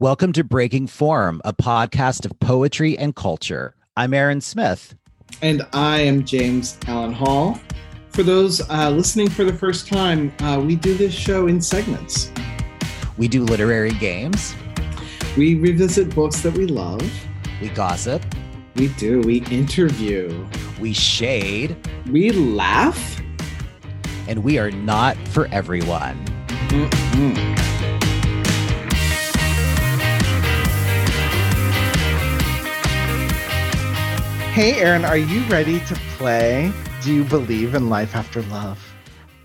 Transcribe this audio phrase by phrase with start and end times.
[0.00, 3.74] Welcome to Breaking Form, a podcast of poetry and culture.
[3.96, 4.94] I'm Aaron Smith.
[5.42, 7.58] And I am James Allen Hall.
[8.10, 12.30] For those uh, listening for the first time, uh, we do this show in segments.
[13.16, 14.54] We do literary games.
[15.36, 17.02] We revisit books that we love.
[17.60, 18.22] We gossip.
[18.76, 19.20] We do.
[19.22, 20.46] We interview.
[20.78, 21.76] We shade.
[22.08, 23.20] We laugh.
[24.28, 26.24] And we are not for everyone.
[26.68, 27.67] Mm-mm.
[34.58, 36.72] Hey, Aaron, are you ready to play?
[37.04, 38.84] Do you believe in life after love?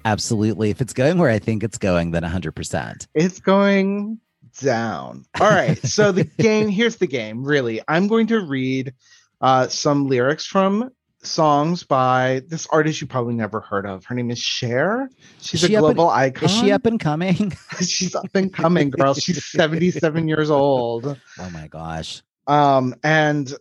[0.05, 0.72] Absolutely.
[0.72, 3.05] If it's going where I think it's going, then 100%.
[3.13, 4.20] It's going
[4.59, 5.23] down.
[5.39, 5.77] All right.
[5.86, 7.80] So the game, here's the game, really.
[7.88, 8.91] I'm going to read
[9.39, 10.89] uh, some lyrics from
[11.22, 14.03] songs by this artist you probably never heard of.
[14.05, 15.11] Her name is Cher.
[15.39, 16.45] She's she a global and, icon.
[16.45, 17.55] Is she up and coming?
[17.81, 19.14] She's up and coming, girl.
[19.14, 21.05] She's 77 years old.
[21.38, 22.23] Oh my gosh.
[22.45, 23.53] Um, and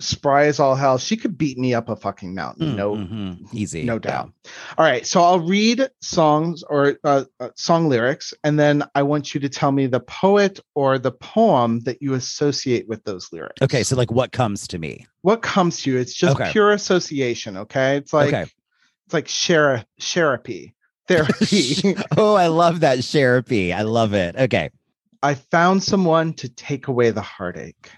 [0.00, 0.98] spry as all hell.
[0.98, 2.72] She could beat me up a fucking mountain.
[2.72, 3.32] Mm, no, mm-hmm.
[3.52, 4.32] easy, no doubt.
[4.76, 9.34] All right, so I'll read songs or uh, uh, song lyrics, and then I want
[9.34, 13.60] you to tell me the poet or the poem that you associate with those lyrics.
[13.62, 15.06] Okay, so like what comes to me?
[15.22, 15.98] What comes to you?
[15.98, 16.52] It's just okay.
[16.52, 17.56] pure association.
[17.56, 18.42] Okay, it's like okay.
[19.06, 20.74] it's like Cher therapy.
[21.08, 21.96] Therapy.
[22.18, 23.72] oh, I love that therapy.
[23.72, 24.36] I love it.
[24.36, 24.68] Okay.
[25.22, 27.90] I found someone to take away the heartache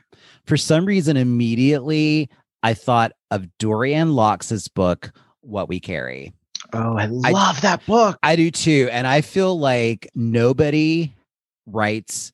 [0.45, 2.29] for some reason, immediately
[2.63, 6.33] I thought of Dorianne Laux's book, What We Carry.
[6.73, 8.19] Oh, I love I, that book.
[8.23, 8.89] I do too.
[8.93, 11.13] And I feel like nobody
[11.67, 12.33] writes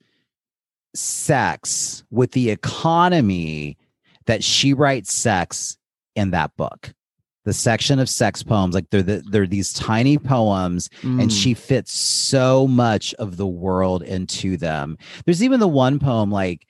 [0.94, 3.76] sex with the economy
[4.26, 5.78] that she writes sex
[6.14, 6.92] in that book.
[7.44, 11.22] The section of sex poems, like they're the, they're these tiny poems, mm.
[11.22, 14.98] and she fits so much of the world into them.
[15.24, 16.66] There's even the one poem like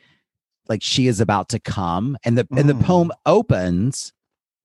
[0.68, 2.58] like she is about to come and the mm.
[2.58, 3.18] and the poem mm.
[3.26, 4.12] opens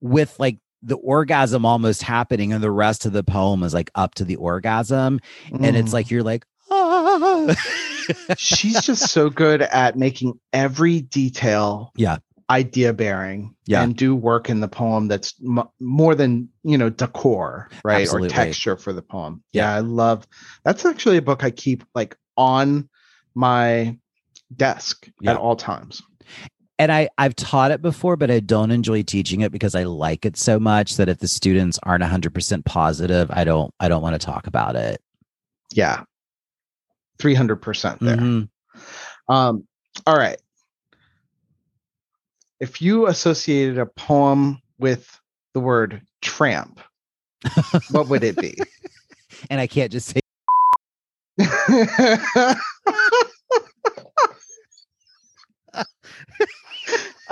[0.00, 4.14] with like the orgasm almost happening and the rest of the poem is like up
[4.14, 5.66] to the orgasm mm.
[5.66, 6.10] and it's like mm.
[6.10, 7.54] you're like ah.
[8.36, 12.18] she's just so good at making every detail yeah
[12.50, 13.82] idea bearing yeah.
[13.82, 18.28] and do work in the poem that's m- more than you know decor right Absolutely.
[18.28, 19.70] or texture for the poem yeah.
[19.70, 20.26] yeah i love
[20.64, 22.88] that's actually a book i keep like on
[23.34, 23.96] my
[24.56, 25.32] desk yeah.
[25.32, 26.02] at all times.
[26.78, 30.24] And I, I've taught it before, but I don't enjoy teaching it because I like
[30.26, 34.20] it so much that if the students aren't 100% positive, I don't I don't want
[34.20, 35.00] to talk about it.
[35.72, 36.02] Yeah.
[37.18, 38.16] 300% there.
[38.16, 39.32] Mm-hmm.
[39.32, 39.66] Um,
[40.06, 40.40] all right.
[42.58, 45.20] If you associated a poem with
[45.54, 46.80] the word tramp,
[47.90, 48.56] what would it be?
[49.50, 50.20] and I can't just say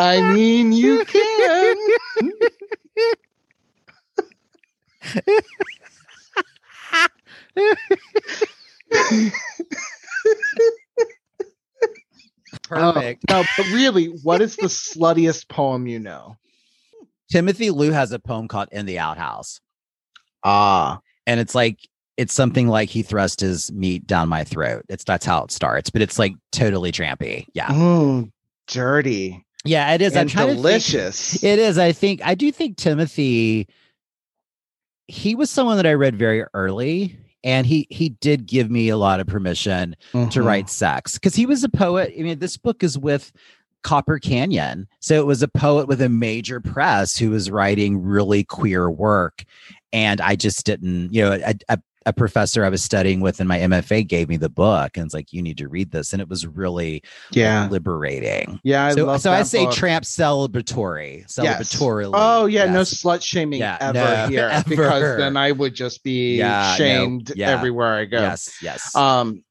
[0.01, 1.77] I mean, you can.
[12.63, 13.31] Perfect.
[13.31, 16.37] Uh, no, but really, what is the sluttiest poem you know?
[17.31, 19.61] Timothy Liu has a poem called In the Outhouse.
[20.43, 21.01] Ah.
[21.27, 21.79] And it's like
[22.17, 24.85] it's something like he thrust his meat down my throat.
[24.89, 27.45] It's that's how it starts, but it's like totally trampy.
[27.53, 27.69] Yeah.
[27.69, 28.33] Mm,
[28.67, 29.45] dirty.
[29.65, 30.17] Yeah, it is.
[30.17, 31.33] And I'm delicious.
[31.33, 31.79] Think, it is.
[31.79, 33.69] I think I do think Timothy.
[35.07, 38.97] He was someone that I read very early, and he he did give me a
[38.97, 40.29] lot of permission mm-hmm.
[40.31, 42.13] to write sex because he was a poet.
[42.19, 43.33] I mean, this book is with
[43.83, 48.45] Copper Canyon, so it was a poet with a major press who was writing really
[48.45, 49.45] queer work,
[49.93, 53.47] and I just didn't, you know, a, a a professor I was studying with in
[53.47, 56.13] my MFA gave me the book and it's like, you need to read this.
[56.13, 58.59] And it was really yeah liberating.
[58.63, 58.87] Yeah.
[58.87, 59.75] I so so I say book.
[59.75, 61.27] tramp celebratory.
[61.27, 62.05] Celebratory.
[62.05, 62.13] Yes.
[62.15, 62.73] Oh yeah, yes.
[62.73, 64.49] no slut shaming yeah, ever no, here.
[64.51, 64.69] Ever.
[64.69, 67.51] Because then I would just be yeah, shamed no, yeah.
[67.51, 68.21] everywhere I go.
[68.21, 68.95] Yes, yes.
[68.97, 69.45] Um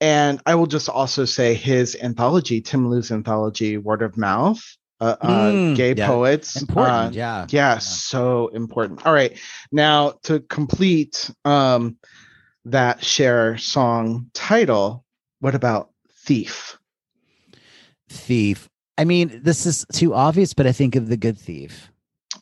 [0.00, 4.62] and I will just also say his anthology, Tim Liu's anthology, Word of Mouth,
[5.00, 6.06] uh, uh, mm, gay yeah.
[6.06, 6.60] poets.
[6.60, 7.46] Important, uh, yeah.
[7.50, 7.74] yeah.
[7.74, 7.78] yeah.
[7.78, 9.04] so important.
[9.06, 9.38] All right,
[9.72, 11.96] now to complete um,
[12.64, 15.04] that Cher song title,
[15.40, 15.90] what about
[16.24, 16.78] Thief?
[18.08, 18.68] Thief.
[18.98, 21.90] I mean, this is too obvious, but I think of the Good Thief.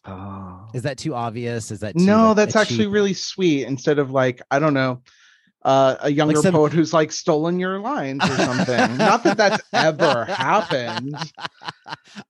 [0.04, 0.68] Oh.
[0.74, 1.70] Is that too obvious?
[1.70, 2.28] Is that no?
[2.28, 3.66] like, that's actually really sweet.
[3.66, 5.02] Instead of like, I don't know
[5.64, 6.54] uh, a younger like some...
[6.54, 8.96] poet who's like stolen your lines or something.
[8.98, 11.16] Not that that's ever happened.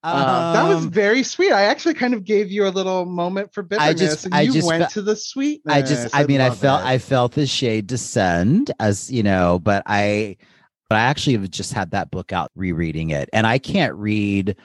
[0.03, 1.53] Uh, that was um, very sweet.
[1.53, 4.41] I actually kind of gave you a little moment for bitterness, I just, and I
[4.43, 5.75] you just went fe- to the sweetness.
[5.75, 6.87] I just, I, I mean, I felt, it.
[6.87, 10.37] I felt the shade descend as you know, but I,
[10.89, 13.29] But I actually have just had that book out rereading it.
[13.33, 14.57] And I can't read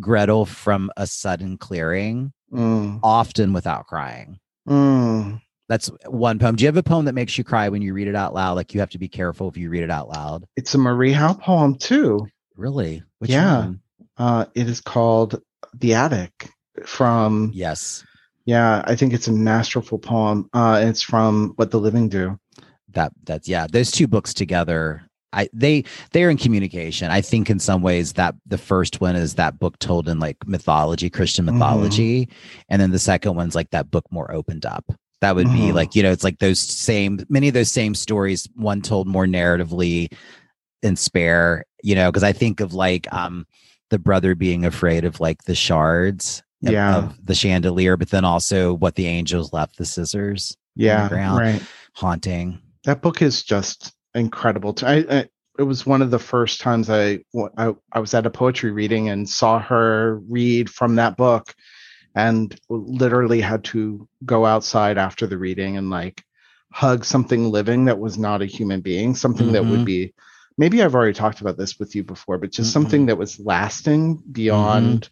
[0.00, 3.00] Gretel from a sudden clearing mm.
[3.02, 4.38] often without crying.
[4.68, 5.42] Mm.
[5.72, 6.54] That's one poem.
[6.54, 8.56] Do you have a poem that makes you cry when you read it out loud?
[8.56, 10.44] Like you have to be careful if you read it out loud.
[10.54, 12.26] It's a Marie Howe poem too.
[12.56, 13.02] Really?
[13.20, 13.72] Which yeah.
[14.18, 15.40] Uh, it is called
[15.72, 16.50] The Attic
[16.84, 17.52] from.
[17.54, 18.04] Yes.
[18.44, 20.50] Yeah, I think it's a masterful poem.
[20.52, 22.38] Uh, it's from What the Living Do.
[22.90, 23.66] That that's yeah.
[23.66, 27.10] Those two books together I they they're in communication.
[27.10, 30.46] I think in some ways that the first one is that book told in like
[30.46, 31.54] mythology, Christian mm-hmm.
[31.54, 32.60] mythology, mm-hmm.
[32.68, 34.92] and then the second one's like that book more opened up.
[35.22, 35.68] That would mm-hmm.
[35.68, 38.48] be like you know it's like those same many of those same stories.
[38.56, 40.12] One told more narratively
[40.82, 43.46] in spare, you know, because I think of like um
[43.90, 46.96] the brother being afraid of like the shards yeah.
[46.96, 50.56] of the chandelier, but then also what the angels left the scissors.
[50.74, 51.62] Yeah, ground, right.
[51.94, 52.58] Haunting.
[52.84, 54.74] That book is just incredible.
[54.82, 55.28] I, I,
[55.58, 57.20] it was one of the first times I,
[57.56, 61.54] I I was at a poetry reading and saw her read from that book,
[62.14, 66.24] and literally had to go outside after the reading and like
[66.72, 69.54] hug something living that was not a human being, something mm-hmm.
[69.54, 69.84] that would mm-hmm.
[69.84, 70.14] be
[70.58, 72.82] maybe I've already talked about this with you before, but just mm-hmm.
[72.82, 75.10] something that was lasting beyond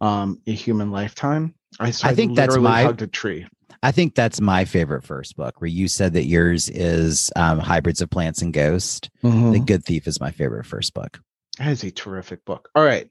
[0.00, 0.06] mm-hmm.
[0.06, 1.54] um, a human lifetime.
[1.78, 3.46] I, so I think that's my hugged a tree.
[3.82, 8.00] I think that's my favorite first book where you said that yours is um, Hybrids
[8.00, 9.10] of Plants and Ghost.
[9.22, 9.52] Mm-hmm.
[9.52, 11.20] The Good Thief is my favorite first book.
[11.58, 12.68] That is a terrific book.
[12.74, 13.08] All right.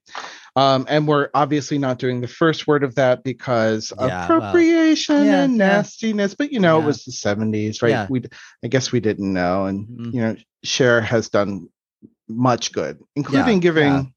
[0.55, 5.25] Um, and we're obviously not doing the first word of that because yeah, appropriation well,
[5.25, 8.09] yeah, and nastiness, but you know, it was the 70s, right?
[8.09, 8.23] We
[8.63, 9.65] I guess we didn't know.
[9.65, 10.15] And mm-hmm.
[10.15, 11.69] you know, Cher has done
[12.27, 14.13] much good, including giving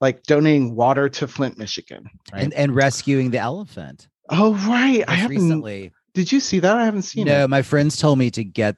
[0.00, 2.08] like donating water to Flint, Michigan.
[2.32, 2.42] Right?
[2.42, 4.08] And and rescuing the elephant.
[4.28, 5.04] Oh right.
[5.06, 6.74] I haven't recently did you see that?
[6.74, 7.38] I haven't seen no, it.
[7.40, 8.76] No, my friends told me to get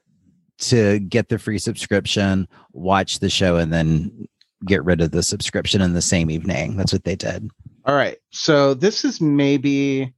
[0.58, 4.27] to get the free subscription, watch the show, and then
[4.66, 6.76] get rid of the subscription in the same evening.
[6.76, 7.50] That's what they did.
[7.84, 8.18] All right.
[8.30, 10.14] So this is maybe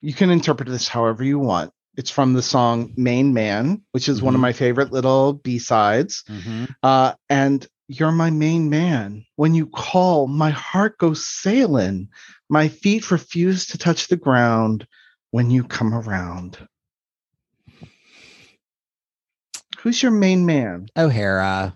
[0.00, 1.72] you can interpret this however you want.
[1.96, 4.26] It's from the song Main Man, which is mm-hmm.
[4.26, 4.42] one of mm-hmm.
[4.42, 6.24] my favorite little B sides.
[6.28, 6.64] Mm-hmm.
[6.82, 9.24] Uh, and you're my main man.
[9.36, 12.08] When you call, my heart goes sailing.
[12.48, 14.86] My feet refuse to touch the ground
[15.30, 16.56] when you come around.
[19.80, 20.88] Who's your main man?
[20.96, 21.74] O'Hara.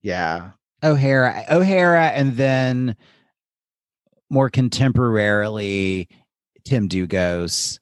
[0.00, 0.52] Yeah.
[0.82, 1.44] O'Hara.
[1.50, 2.96] O'Hara, and then
[4.30, 6.08] more contemporarily,
[6.64, 7.78] Tim Dlugos.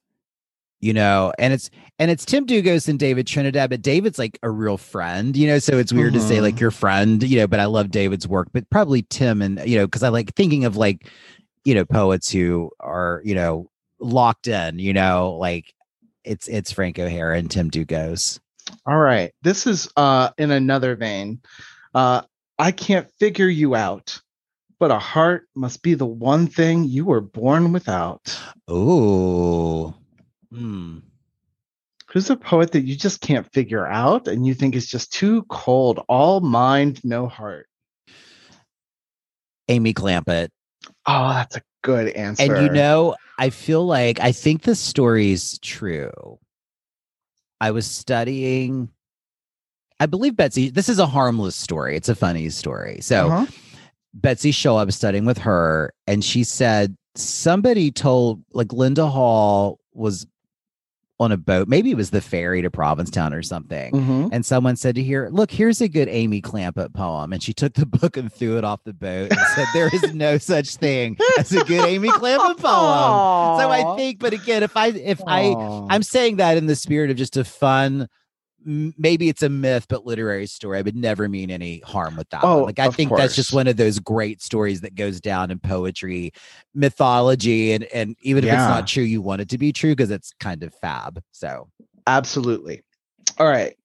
[0.81, 4.51] You know, and it's and it's Tim Dlugos and David Trinidad, but David's like a
[4.51, 5.59] real friend, you know.
[5.59, 6.61] So it's weird to say like mm-hmm.
[6.61, 7.47] your friend, you know.
[7.47, 10.65] But I love David's work, but probably Tim and you know because I like thinking
[10.65, 11.11] of like
[11.65, 13.71] you know poets who are you know
[14.01, 15.73] locked in, you know, like
[16.25, 18.39] it's it's Frank O'Hara and Tim Dlugos.
[18.87, 19.33] All right.
[19.43, 21.41] This is uh in another vein.
[21.95, 22.23] Uh
[22.59, 24.21] I can't figure you out,
[24.79, 28.39] but a heart must be the one thing you were born without.
[28.69, 29.95] Oh.
[30.51, 30.99] Hmm.
[32.09, 35.43] Who's a poet that you just can't figure out and you think is just too
[35.51, 37.69] cold, all mind, no heart?
[39.69, 40.51] Amy Clampitt.
[41.07, 42.55] Oh, that's a good answer.
[42.55, 46.39] And you know, I feel like I think the story's true.
[47.61, 48.91] I was studying,
[49.99, 51.97] I believe Betsy, this is a harmless story.
[51.97, 53.01] It's a funny story.
[53.01, 53.47] So uh-huh.
[54.15, 60.27] Betsy show up studying with her, and she said somebody told like Linda Hall was
[61.19, 61.69] on a boat.
[61.69, 63.93] Maybe it was the ferry to Provincetown or something.
[63.93, 64.29] Mm-hmm.
[64.33, 67.33] And someone said to her, Look, here's a good Amy Clampitt poem.
[67.33, 70.15] And she took the book and threw it off the boat and said, There is
[70.15, 72.65] no such thing as a good Amy Clampitt poem.
[72.65, 73.61] Aww.
[73.61, 75.87] So I think, but again, if I if Aww.
[75.91, 78.09] I I'm saying that in the spirit of just a fun
[78.67, 80.79] maybe it's a myth, but literary story.
[80.79, 82.43] I would never mean any harm with that.
[82.43, 82.65] Oh, one.
[82.65, 83.21] like I think course.
[83.21, 86.33] that's just one of those great stories that goes down in poetry,
[86.75, 88.55] mythology, and and even if yeah.
[88.55, 91.23] it's not true, you want it to be true because it's kind of fab.
[91.31, 91.69] So
[92.07, 92.83] absolutely.
[93.39, 93.77] All right,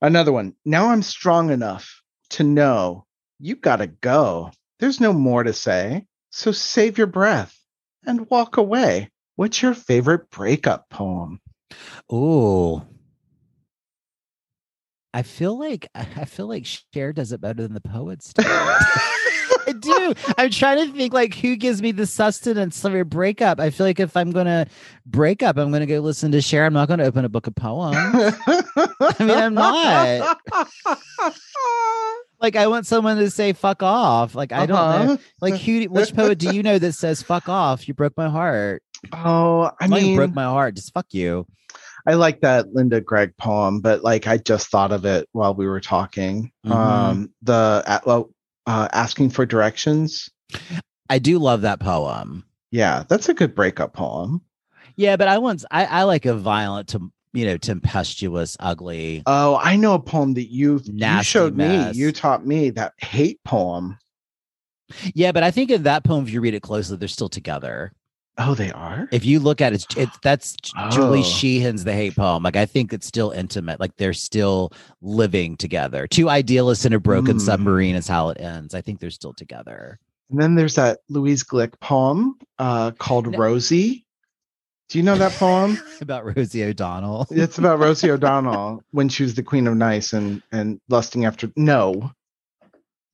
[0.00, 0.54] another one.
[0.64, 3.04] Now I'm strong enough to know
[3.38, 4.50] you gotta go.
[4.80, 6.06] There's no more to say.
[6.30, 7.56] So save your breath
[8.06, 9.10] and walk away.
[9.36, 11.40] What's your favorite breakup poem?
[12.10, 12.86] Oh,
[15.14, 18.42] I feel like I feel like Cher does it better than the poets do.
[18.46, 20.14] I do.
[20.38, 23.60] I'm trying to think like who gives me the sustenance of a breakup.
[23.60, 24.66] I feel like if I'm gonna
[25.04, 26.64] break up, I'm gonna go listen to Cher.
[26.64, 27.96] I'm not gonna open a book of poems.
[27.96, 30.38] I mean, I'm not.
[32.40, 35.04] like I want someone to say "fuck off." Like I don't uh-huh.
[35.04, 35.18] know.
[35.40, 35.84] Like who?
[35.84, 37.86] Which poet do you know that says "fuck off"?
[37.86, 38.82] You broke my heart.
[39.12, 40.76] Oh, I mean, broke my heart.
[40.76, 41.46] Just fuck you.
[42.06, 45.66] I like that Linda Gregg poem, but like I just thought of it while we
[45.66, 46.52] were talking.
[46.66, 46.72] Mm-hmm.
[46.72, 48.22] Um, the uh,
[48.66, 50.28] uh, asking for directions.
[51.08, 52.44] I do love that poem.
[52.70, 54.42] Yeah, that's a good breakup poem.
[54.96, 59.22] Yeah, but I once I, I like a violent to you know tempestuous, ugly.
[59.26, 61.94] Oh, I know a poem that you've you showed mess.
[61.94, 62.00] me.
[62.00, 63.98] You taught me that hate poem.
[65.14, 67.92] Yeah, but I think in that poem, if you read it closely, they're still together.
[68.38, 69.08] Oh, they are.
[69.12, 70.90] If you look at it, it's that's oh.
[70.90, 72.42] Julie Sheehan's The Hate Poem.
[72.42, 73.78] Like I think it's still intimate.
[73.78, 74.72] Like they're still
[75.02, 76.06] living together.
[76.06, 77.40] Two idealists in a broken mm.
[77.40, 78.74] submarine is how it ends.
[78.74, 79.98] I think they're still together.
[80.30, 83.38] And then there's that Louise Glück poem uh, called no.
[83.38, 84.06] Rosie.
[84.88, 87.26] Do you know that poem about Rosie O'Donnell?
[87.30, 91.52] it's about Rosie O'Donnell when she was the queen of nice and and lusting after.
[91.54, 92.12] No,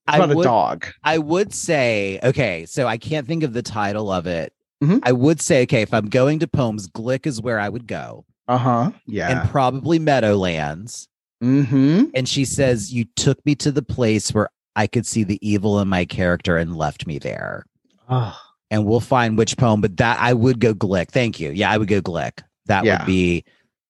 [0.07, 0.87] it's about would, a dog.
[1.03, 2.67] I would say okay.
[2.67, 4.99] So I can't think of the title of it Mm-hmm.
[5.03, 8.25] I would say, okay, if I'm going to poems, Glück is where I would go.
[8.47, 8.91] Uh huh.
[9.07, 9.31] Yeah.
[9.41, 11.09] And probably Meadowlands.
[11.43, 12.07] Mm-hmm.
[12.15, 15.81] And she says, You took me to the place where I could see the evil
[15.81, 17.65] in my character and left me there.
[18.09, 18.39] Oh.
[18.71, 21.09] And we'll find which poem, but that I would go Glück.
[21.09, 21.51] Thank you.
[21.51, 22.43] Yeah, I would go Glück.
[22.67, 22.99] That yeah.
[22.99, 23.45] would be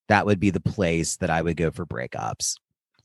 [0.07, 2.55] that would be the place that I would go for breakups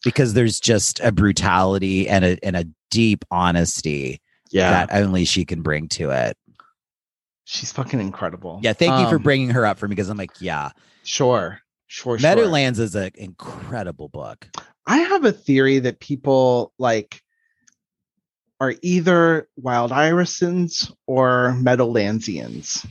[0.03, 4.71] because there's just a brutality and a and a deep honesty yeah.
[4.71, 6.37] that only she can bring to it.
[7.44, 8.60] She's fucking incredible.
[8.62, 10.70] Yeah, thank you for um, bringing her up for me because I'm like, yeah,
[11.02, 12.18] sure, sure.
[12.18, 12.84] Meadowlands sure.
[12.84, 14.48] is an incredible book.
[14.86, 17.22] I have a theory that people like
[18.60, 22.86] are either wild irisons or Meadowlandsians.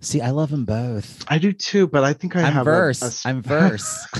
[0.00, 1.24] See, I love them both.
[1.28, 3.24] I do too, but I think I I'm have verse.
[3.24, 4.06] I'm verse.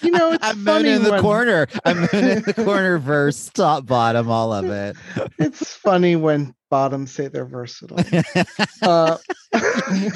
[0.00, 1.20] you know, it's I'm funny in the when...
[1.20, 1.66] corner.
[1.84, 4.96] I'm in the corner verse, top, bottom, all of it.
[5.38, 8.00] It's funny when bottoms say they're versatile.
[8.82, 9.16] uh,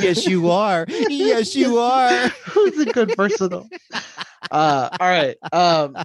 [0.00, 0.85] yes, you are.
[0.88, 2.11] Yes, you are.
[2.47, 3.69] Who's a good versatile?
[4.50, 5.37] Uh, all right.
[5.53, 5.97] Um,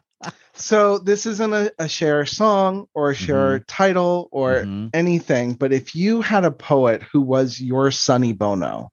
[0.53, 3.63] so this isn't a, a Cher song or a Cher mm-hmm.
[3.67, 4.89] title or mm-hmm.
[4.93, 8.91] anything, but if you had a poet who was your Sonny Bono,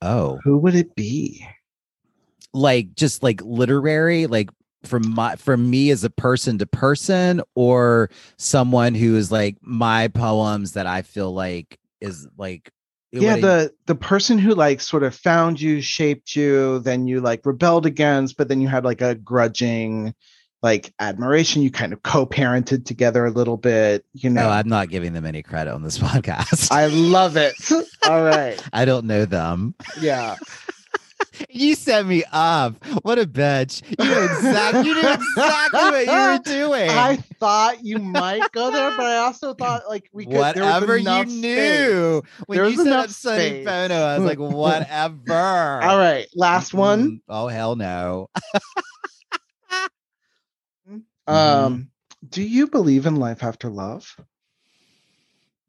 [0.00, 1.46] oh, who would it be?
[2.54, 4.48] Like just like literary, like
[4.86, 10.08] from my from me as a person to person or someone who is like my
[10.08, 12.70] poems that I feel like is like
[13.12, 17.46] yeah the the person who like sort of found you shaped you then you like
[17.46, 20.14] rebelled against but then you had like a grudging
[20.62, 21.62] like admiration.
[21.62, 24.42] You kind of co-parented together a little bit you oh, know?
[24.42, 26.72] No, i'm not giving them any credit on this podcast.
[26.72, 27.54] I love it.
[28.08, 28.60] All right.
[28.72, 29.74] I don't know them.
[30.00, 30.36] Yeah
[31.50, 32.82] you set me up.
[33.02, 33.82] What a bitch.
[33.98, 36.90] You knew exactly you knew exactly what you were doing.
[36.90, 41.24] I thought you might go there, but I also thought like we could whatever you
[41.24, 42.22] knew.
[42.22, 42.44] Space.
[42.46, 45.82] When there you set up Sonny Bono, I was like, whatever.
[45.82, 47.10] All right, last one.
[47.10, 48.28] Mm, oh hell no.
[50.88, 51.80] um, mm-hmm.
[52.28, 54.16] do you believe in life after love?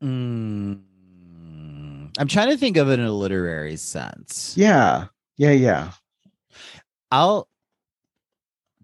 [0.04, 0.82] Mm.
[2.20, 4.56] I'm trying to think of it in a literary sense.
[4.58, 5.06] Yeah.
[5.38, 5.92] Yeah, yeah.
[7.12, 7.48] I'll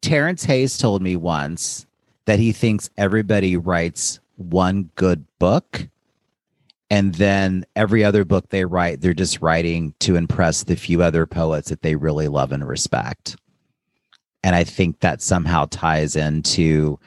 [0.01, 1.86] Terrence Hayes told me once
[2.25, 5.88] that he thinks everybody writes one good book
[6.89, 11.25] and then every other book they write they're just writing to impress the few other
[11.25, 13.36] poets that they really love and respect
[14.43, 17.00] and i think that somehow ties into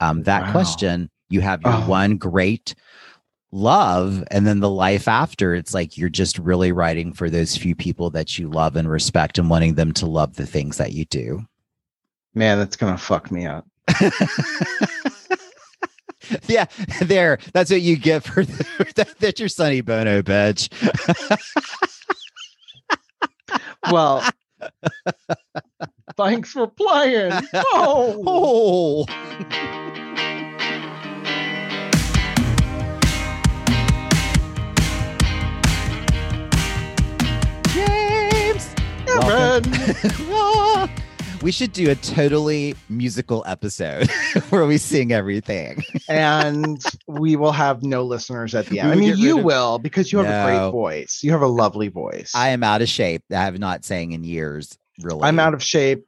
[0.00, 0.52] um, that wow.
[0.52, 1.88] question you have your oh.
[1.88, 2.74] one great
[3.52, 7.74] love and then the life after it's like you're just really writing for those few
[7.74, 11.04] people that you love and respect and wanting them to love the things that you
[11.06, 11.44] do
[12.34, 13.66] man that's gonna fuck me up
[16.46, 16.66] yeah
[17.02, 20.68] there that's what you get for the, that, that's your sonny bono bitch
[23.90, 24.22] well
[26.16, 29.06] thanks for playing oh.
[29.08, 29.76] oh.
[41.42, 44.10] we should do a totally musical episode
[44.50, 45.82] where we sing everything.
[46.08, 48.90] and we will have no listeners at the end.
[48.90, 49.44] I mean, you of...
[49.44, 50.42] will because you have no.
[50.42, 51.20] a great voice.
[51.22, 52.32] You have a lovely voice.
[52.34, 53.22] I am out of shape.
[53.30, 55.22] I have not sang in years, really.
[55.22, 56.06] I'm out of shape.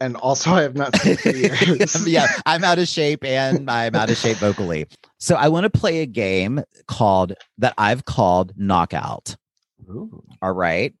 [0.00, 1.36] And also, I have not sang in
[1.76, 2.08] years.
[2.08, 4.86] yeah, I'm out of shape and I'm out of shape vocally.
[5.18, 9.36] So, I want to play a game called that I've called Knockout.
[9.88, 10.24] Ooh.
[10.40, 10.92] All right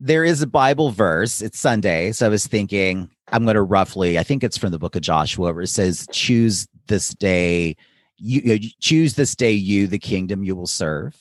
[0.00, 1.40] there is a Bible verse.
[1.40, 2.12] It's Sunday.
[2.12, 5.02] So I was thinking, I'm going to roughly, I think it's from the book of
[5.02, 7.76] Joshua, where it says, choose this day,
[8.18, 11.16] you, you choose this day, you, the kingdom you will serve.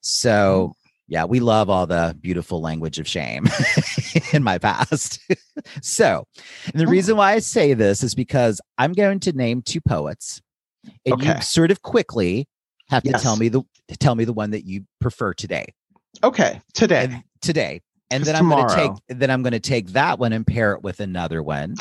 [0.00, 0.90] So, mm.
[1.06, 3.46] yeah, we love all the beautiful language of shame
[4.32, 5.20] in my past.
[5.82, 6.26] so,
[6.74, 6.90] the oh.
[6.90, 10.42] reason why I say this is because I'm going to name two poets,
[11.06, 11.36] and okay.
[11.36, 12.48] you sort of quickly
[12.88, 13.20] have yes.
[13.20, 13.62] to tell me the
[14.00, 15.72] tell me the one that you prefer today.
[16.22, 17.04] Okay, today.
[17.04, 17.80] And today.
[18.10, 20.72] And then I'm going to take then I'm going to take that one and pair
[20.72, 21.76] it with another one.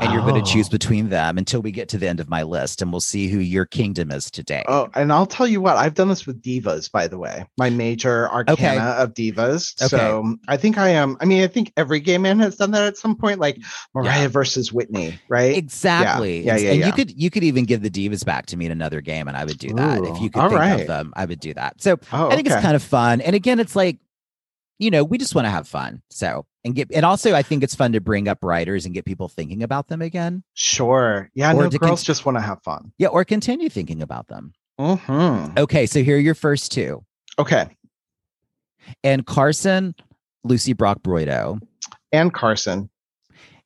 [0.00, 0.52] And you're going to oh.
[0.52, 0.70] choose oh.
[0.70, 3.38] between them until we get to the end of my list and we'll see who
[3.38, 4.64] your kingdom is today.
[4.68, 7.70] Oh, and I'll tell you what, I've done this with divas, by the way, my
[7.70, 9.02] major arcana okay.
[9.02, 9.80] of divas.
[9.80, 9.88] Okay.
[9.88, 11.16] So I think I am.
[11.20, 13.58] I mean, I think every gay man has done that at some point, like
[13.94, 14.28] Mariah yeah.
[14.28, 15.56] versus Whitney, right?
[15.56, 16.40] Exactly.
[16.40, 16.70] Yeah, yeah, yeah.
[16.70, 16.86] And yeah.
[16.86, 19.36] you could you could even give the divas back to me in another game, and
[19.36, 20.00] I would do that.
[20.00, 20.80] Ooh, if you could think right.
[20.80, 21.80] of them, I would do that.
[21.82, 22.56] So oh, I think okay.
[22.56, 23.20] it's kind of fun.
[23.20, 23.98] And again, it's like,
[24.80, 26.02] you know, we just want to have fun.
[26.10, 29.04] So and get and also I think it's fun to bring up writers and get
[29.04, 30.42] people thinking about them again.
[30.54, 31.30] Sure.
[31.34, 31.52] Yeah.
[31.52, 32.92] Or no, girls con- just want to have fun.
[32.98, 34.52] Yeah, or continue thinking about them.
[34.80, 35.58] Mm-hmm.
[35.58, 37.04] Okay, so here are your first two.
[37.38, 37.68] Okay.
[39.04, 39.94] Anne Carson,
[40.42, 41.60] Lucy Brock Broido.
[42.12, 42.88] Anne Carson.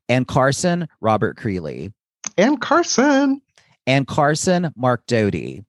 [0.08, 1.92] Anne Carson, Robert Creeley.
[2.36, 3.40] Anne Carson.
[3.86, 5.64] Anne Carson, Mark Doty.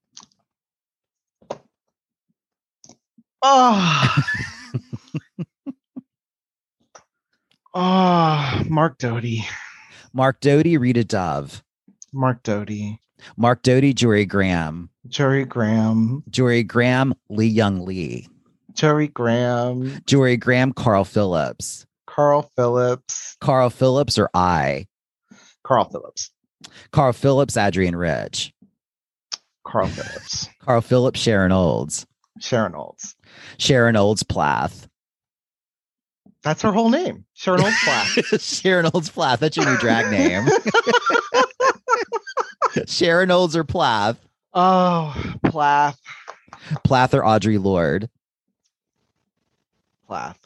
[3.44, 4.16] Oh.
[7.78, 9.46] Oh, Mark Doty.
[10.14, 11.62] Mark Doty, Rita Dove.
[12.14, 13.02] Mark Doty.
[13.36, 14.90] Mark Doty, Jorie Graham.
[15.10, 16.24] Jorie Graham.
[16.30, 18.30] Jorie Graham, Li-Young Lee.
[18.72, 19.90] Jorie Graham.
[20.06, 21.86] Jorie Graham, Carl Phillips.
[22.08, 23.36] Carl Phillips.
[23.42, 24.88] Carl Phillips or I?
[25.64, 26.32] Carl Phillips.
[26.92, 28.54] Carl Phillips, Adrian Rich.
[29.66, 30.48] Carl Phillips.
[30.62, 32.06] Carl Phillips, Sharon Olds.
[32.40, 33.16] Sharon Olds.
[33.58, 34.88] Sharon Olds Plath.
[36.46, 38.40] That's her whole name, Sharon Olds Plath.
[38.40, 39.40] Sharon Olds Plath.
[39.40, 40.46] That's your new drag name.
[42.86, 44.20] Sharon Olds or Plath.
[44.54, 46.00] Oh, Plath.
[46.84, 48.12] Plath or Audre Lorde.
[50.06, 50.38] Plath.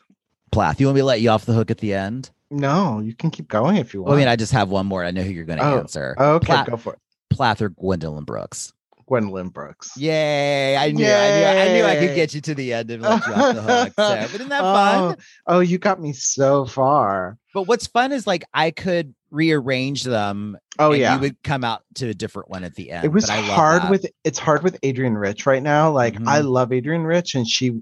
[0.54, 0.80] Plath.
[0.80, 2.30] You want me to let you off the hook at the end?
[2.50, 4.12] No, you can keep going if you want.
[4.12, 5.04] Well, I mean, I just have one more.
[5.04, 6.16] I know who you're going to oh, answer.
[6.18, 7.00] Okay, Plath, go for it.
[7.30, 8.72] Plath or Gwendolyn Brooks.
[9.10, 9.98] Gwendolyn Brooks.
[9.98, 10.78] Yay!
[10.78, 11.46] I knew, Yay.
[11.46, 13.56] I knew, I knew, I could get you to the end and let you off
[13.56, 13.94] the hook.
[13.96, 15.16] So, but isn't that fun?
[15.48, 17.40] Oh, oh, you got me so far.
[17.54, 20.58] But what's fun is like I could rearrange them.
[20.78, 23.04] Oh yeah, you would come out to a different one at the end.
[23.04, 25.92] It was hard with it's hard with Adrian Rich right now.
[25.92, 26.30] Like mm-hmm.
[26.30, 27.82] I love Adrian Rich, and she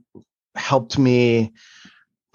[0.55, 1.51] helped me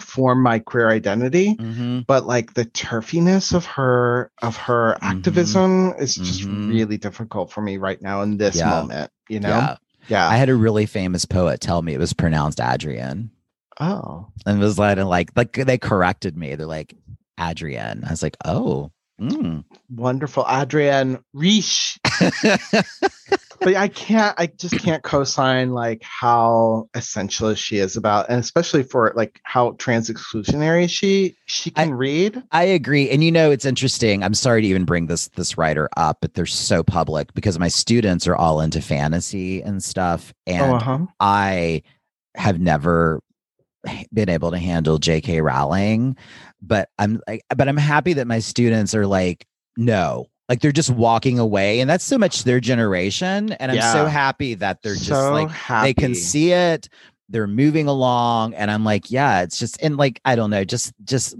[0.02, 2.00] form my queer identity mm-hmm.
[2.00, 5.16] but like the turfiness of her of her mm-hmm.
[5.16, 6.68] activism is just mm-hmm.
[6.68, 8.68] really difficult for me right now in this yeah.
[8.68, 9.76] moment you know yeah.
[10.08, 10.28] yeah.
[10.28, 13.30] i had a really famous poet tell me it was pronounced adrian
[13.80, 16.94] oh and it was like like like they corrected me they're like
[17.40, 19.64] adrian i was like oh mm.
[19.90, 21.98] wonderful adrian Rich
[23.64, 28.82] but I can't, I just can't co-sign like how essential she is about, and especially
[28.82, 32.42] for like how trans exclusionary she she can I, read.
[32.52, 34.22] I agree, and you know it's interesting.
[34.22, 37.68] I'm sorry to even bring this this writer up, but they're so public because my
[37.68, 41.06] students are all into fantasy and stuff, oh, and oh, uh-huh.
[41.20, 41.82] I
[42.34, 43.20] have never
[44.12, 45.40] been able to handle J.K.
[45.40, 46.16] Rowling,
[46.60, 49.46] but I'm like, but I'm happy that my students are like,
[49.76, 53.92] no, like they're just walking away and that's so much their generation and i'm yeah.
[53.92, 55.88] so happy that they're just so like happy.
[55.88, 56.88] they can see it
[57.28, 60.92] they're moving along and i'm like yeah it's just and like i don't know just
[61.04, 61.36] just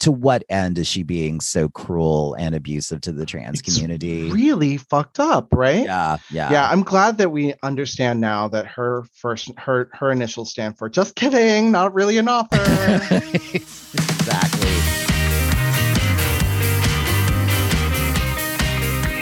[0.00, 4.30] to what end is she being so cruel and abusive to the trans it's community?
[4.30, 5.84] really fucked up right?
[5.84, 6.50] Yeah yeah.
[6.50, 10.88] Yeah i'm glad that we understand now that her first her her initials stand for
[10.88, 12.56] just kidding not really an author.
[13.96, 14.45] Exactly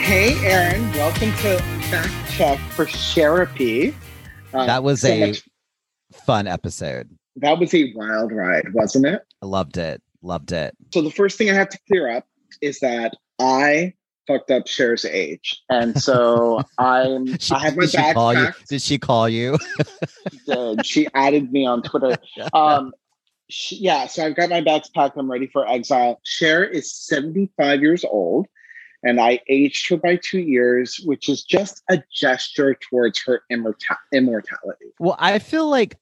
[0.05, 1.57] Hey, Aaron, welcome to
[1.89, 3.91] Fact Check for Therapy.
[4.53, 5.33] Uh, that was a
[6.13, 7.09] fun episode.
[7.37, 9.23] That was a wild ride, wasn't it?
[9.41, 10.03] I loved it.
[10.21, 10.77] Loved it.
[10.93, 12.27] So the first thing I have to clear up
[12.61, 13.95] is that I
[14.27, 17.39] fucked up Cher's age, and so I'm.
[17.39, 18.37] she, I have my packed.
[18.37, 18.65] You?
[18.69, 19.57] Did she call you?
[20.31, 20.85] she did.
[20.85, 22.15] She added me on Twitter.
[22.53, 22.93] Um,
[23.49, 25.17] she, yeah, so I've got my bags packed.
[25.17, 26.19] I'm ready for exile.
[26.23, 28.45] Cher is 75 years old
[29.05, 33.97] and I aged her by two years, which is just a gesture towards her immorta-
[34.11, 34.91] immortality.
[34.99, 35.97] Well, I feel like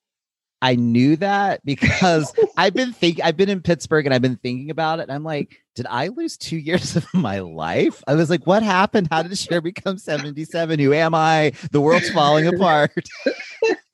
[0.62, 4.70] I knew that because I've been thinking, I've been in Pittsburgh and I've been thinking
[4.70, 5.04] about it.
[5.04, 8.02] And I'm like, did I lose two years of my life?
[8.08, 9.10] I was like, what happened?
[9.12, 10.80] How did Cher become 77?
[10.80, 11.52] Who am I?
[11.72, 13.10] The world's falling apart.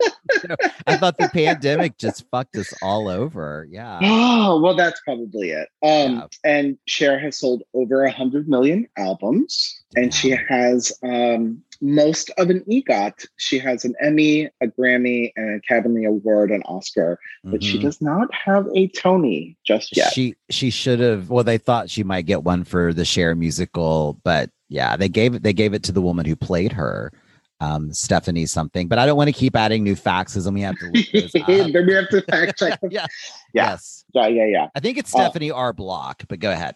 [0.87, 3.67] I thought the pandemic just fucked us all over.
[3.69, 3.99] Yeah.
[4.01, 5.69] Oh, well, that's probably it.
[5.83, 6.27] Um, yeah.
[6.43, 12.49] and Cher has sold over a hundred million albums, and she has um most of
[12.49, 13.25] an EGOT.
[13.37, 17.69] She has an Emmy, a Grammy, an Academy Award, an Oscar, but mm-hmm.
[17.69, 20.13] she does not have a Tony just yet.
[20.13, 21.29] She she should have.
[21.29, 25.35] Well, they thought she might get one for the Cher musical, but yeah, they gave
[25.35, 25.43] it.
[25.43, 27.11] They gave it to the woman who played her
[27.59, 30.75] um, Stephanie something, but I don't want to keep adding new faxes and we have
[30.77, 30.91] to.
[31.71, 32.79] then we have to fact check.
[32.89, 33.05] yeah.
[33.53, 33.71] yeah.
[33.71, 34.05] Yes.
[34.13, 34.27] Yeah.
[34.27, 34.45] Yeah.
[34.45, 34.67] Yeah.
[34.75, 35.73] I think it's uh, Stephanie uh, R.
[35.73, 36.75] Block, but go ahead.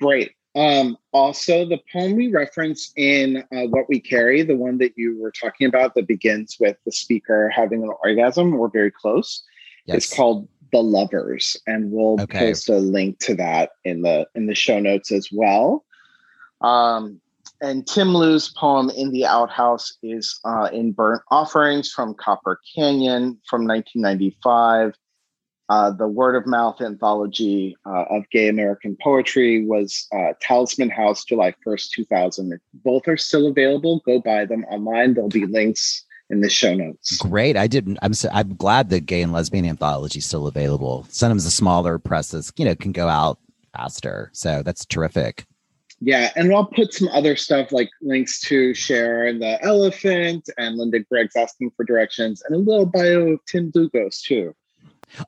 [0.00, 0.32] Great.
[0.56, 5.20] Um, also, the poem we reference in uh, What We Carry, the one that you
[5.20, 9.42] were talking about that begins with the speaker having an orgasm, we're very close.
[9.86, 9.96] Yes.
[9.96, 12.38] It's called The Lovers, and we'll okay.
[12.38, 15.84] post a link to that in the in the show notes as well.
[16.60, 17.20] Um,
[17.60, 23.38] and Tim Liu's poem "In the Outhouse" is uh, in Burnt Offerings from Copper Canyon
[23.48, 24.94] from 1995.
[25.70, 31.24] Uh, the word of mouth anthology uh, of gay American poetry was uh, Talisman House,
[31.24, 32.60] July 1st, 2000.
[32.74, 34.02] Both are still available.
[34.04, 35.14] Go buy them online.
[35.14, 37.16] There'll be links in the show notes.
[37.16, 37.56] Great.
[37.56, 37.98] I didn't.
[38.02, 41.06] I'm so, I'm glad the gay and lesbian anthology is still available.
[41.08, 43.38] Sometimes the smaller presses, you know, can go out
[43.74, 44.30] faster.
[44.34, 45.46] So that's terrific.
[46.04, 50.76] Yeah, and I'll put some other stuff like links to Cher and the Elephant and
[50.76, 54.54] Linda Gregg's asking for directions and a little bio of Tim Dlugos too.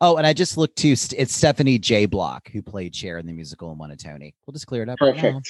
[0.03, 2.05] Oh, and I just looked to it's Stephanie J.
[2.05, 4.35] Block who played Cher in the musical and won a Tony.
[4.47, 4.99] We'll just clear it up.
[4.99, 5.25] Perfect.
[5.25, 5.43] Right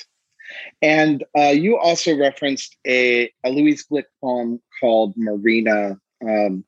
[0.81, 6.65] and uh, you also referenced a, a Louise Glück poem called Marina um,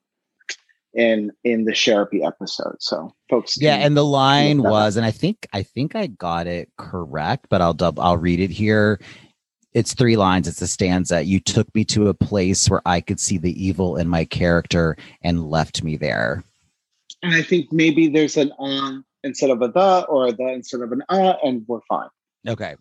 [0.99, 2.77] in in the Cherapy episode.
[2.81, 6.71] So folks, yeah, and the line was, and I think I think I got it
[6.77, 9.01] correct, but I'll dub I'll read it here.
[9.73, 10.49] It's three lines.
[10.49, 11.23] It's a stanza.
[11.23, 14.97] You took me to a place where I could see the evil in my character
[15.23, 16.43] and left me there.
[17.23, 20.81] And I think maybe there's an on instead of a the or a the instead
[20.81, 22.09] of an uh, and we're fine.
[22.47, 22.75] Okay.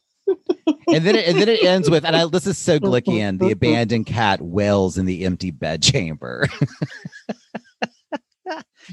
[0.87, 3.51] and then it, and then it ends with, and I, this is so Glickian, the
[3.51, 6.47] abandoned cat wails in the empty bedchamber.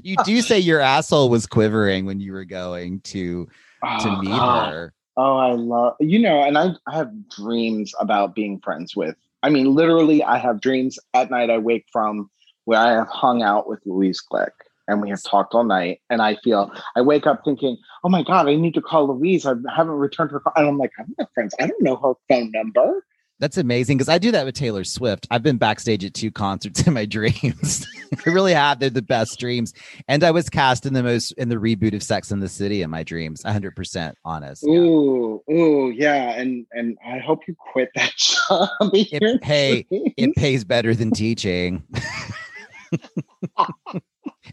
[0.03, 3.51] you do say your asshole was quivering when you were going to to
[3.83, 4.95] ah, oh, meet her.
[5.17, 9.17] Oh, I love you know, and I, I have dreams about being friends with.
[9.43, 11.51] I mean, literally, I have dreams at night.
[11.51, 12.31] I wake from
[12.65, 14.51] where I have hung out with Louise Glück
[14.89, 16.01] and we have talked all night.
[16.11, 19.47] And I feel I wake up thinking, oh my God, I need to call Louise.
[19.47, 20.53] I haven't returned her call.
[20.57, 21.55] And I'm like, I'm not friends.
[21.61, 23.05] I don't know her phone number.
[23.41, 25.27] That's amazing because I do that with Taylor Swift.
[25.31, 27.87] I've been backstage at two concerts in my dreams.
[28.27, 28.79] I really have.
[28.79, 29.75] They're the best dreams.
[30.07, 32.83] And I was cast in the most in the reboot of Sex in the City
[32.83, 33.43] in my dreams.
[33.43, 34.65] 100% honest.
[34.65, 35.55] Ooh, yeah.
[35.55, 36.31] ooh, yeah.
[36.31, 38.69] And and I hope you quit that job.
[38.93, 41.83] It, hey, it pays better than teaching.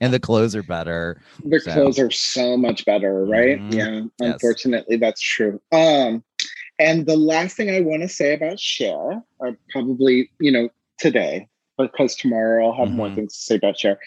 [0.01, 1.21] and the clothes are better.
[1.45, 1.73] The so.
[1.73, 3.59] clothes are so much better, right?
[3.59, 3.77] Mm-hmm.
[3.77, 4.31] Yeah.
[4.31, 5.01] Unfortunately, yes.
[5.01, 5.61] that's true.
[5.71, 6.23] Um
[6.81, 11.47] and the last thing I want to say about Cher, or probably, you know, today,
[11.77, 12.97] because tomorrow I'll have mm-hmm.
[12.97, 13.99] more things to say about Cher.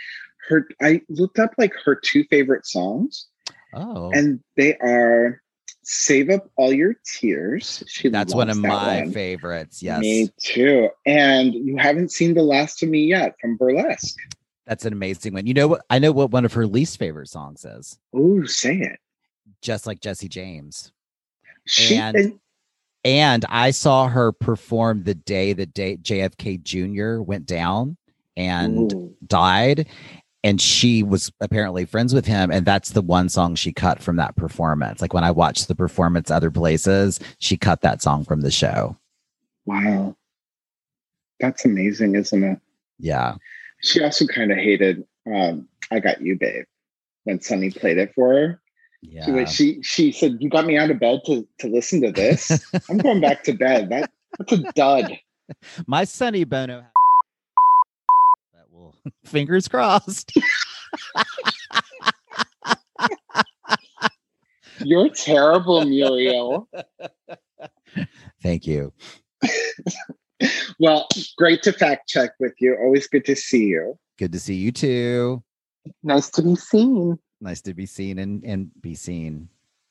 [0.49, 3.27] Her, I looked up like her two favorite songs.
[3.73, 4.11] Oh.
[4.13, 5.41] And they are
[5.85, 7.83] Save Up All Your Tears.
[7.87, 9.13] She That's one of that my one.
[9.13, 9.83] favorites.
[9.83, 10.01] Yes.
[10.01, 10.91] Me too.
[11.07, 14.19] And you haven't seen The Last of Me yet from Burlesque.
[14.67, 15.47] That's an amazing one.
[15.47, 15.83] You know what?
[15.91, 17.99] I know what one of her least favorite songs is.
[18.15, 18.99] Oh, say it.
[19.61, 20.91] Just like Jesse James.
[21.67, 22.41] She and, and
[23.05, 27.23] and I saw her perform the day that JFK Jr.
[27.23, 27.97] went down
[28.37, 29.15] and Ooh.
[29.27, 29.89] died.
[30.43, 32.51] And she was apparently friends with him.
[32.51, 35.01] And that's the one song she cut from that performance.
[35.01, 38.99] Like when I watched the performance other places, she cut that song from the show.
[39.65, 40.17] Wow.
[41.41, 42.59] That's amazing, isn't it?
[42.99, 43.37] Yeah.
[43.81, 46.65] She also kind of hated um, I Got You, Babe,
[47.25, 48.61] when Sonny played it for her.
[49.11, 49.45] Yeah.
[49.45, 52.51] She she said, "You got me out of bed to to listen to this.
[52.91, 53.91] I'm going back to bed.
[53.91, 55.19] That that's a dud."
[55.87, 56.85] My Sonny Bono.
[58.55, 60.33] That will fingers crossed.
[64.79, 66.69] You're terrible, Muriel.
[68.43, 68.93] Thank you.
[70.81, 71.07] well,
[71.39, 72.77] great to fact check with you.
[72.81, 73.99] Always good to see you.
[74.19, 75.43] Good to see you too.
[76.03, 79.49] Nice to be seen nice to be seen and and be seen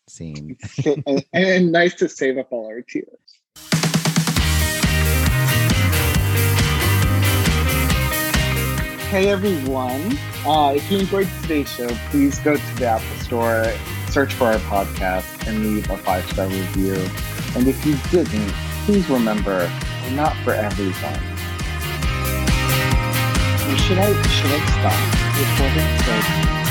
[0.08, 0.58] seen.
[1.06, 3.08] And, and nice to save up all our tears.
[9.10, 10.18] Hey everyone.
[10.46, 13.72] Uh, if you enjoyed today's show please go to the apple store
[14.10, 16.96] search for our podcast and leave a five star review.
[17.56, 18.52] And if you didn't
[18.86, 19.72] please remember
[20.04, 21.34] we're not for everyone.
[23.78, 26.63] Should I should I stop recording?